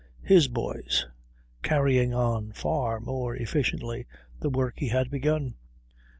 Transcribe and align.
His 0.23 0.47
boys. 0.47 1.05
Carrying 1.61 2.11
on, 2.11 2.53
far 2.53 2.99
more 2.99 3.35
efficiently, 3.35 4.07
the 4.39 4.49
work 4.49 4.79
he 4.79 4.87
had 4.87 5.11
begun. 5.11 5.53